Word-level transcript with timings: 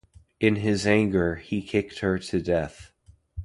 In 0.39 0.55
his 0.55 0.87
anger, 0.87 1.35
he 1.35 1.61
kicked 1.61 1.99
her 1.99 2.17
to 2.17 2.41
death. 2.41 2.91